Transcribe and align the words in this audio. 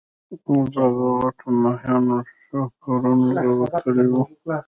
اوبه 0.47 0.67
د 0.73 0.77
غوټه 0.95 1.47
ماهيانو 1.61 2.17
شاهپرونه 2.41 3.27
راوتلي 3.43 4.05
وو. 4.11 4.23